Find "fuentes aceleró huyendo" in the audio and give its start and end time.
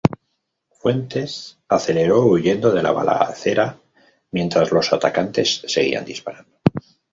0.71-2.71